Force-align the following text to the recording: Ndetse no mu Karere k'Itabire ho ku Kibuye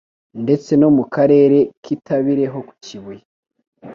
Ndetse 0.43 0.71
no 0.81 0.89
mu 0.95 1.03
Karere 1.13 1.57
k'Itabire 1.83 2.45
ho 2.53 2.59
ku 2.67 2.73
Kibuye 2.83 3.23